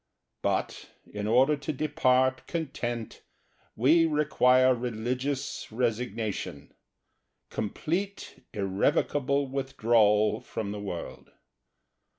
[0.41, 3.21] But, in order to depart content,
[3.75, 6.73] we require religious resignation,
[7.51, 11.29] complete irrevocable withdrawal from the world.